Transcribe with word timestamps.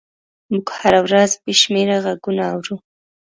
موږ 0.51 0.65
هره 0.79 0.99
ورځ 1.05 1.31
بې 1.43 1.53
شمېره 1.61 1.97
غږونه 2.05 2.43
اورو. 2.53 2.75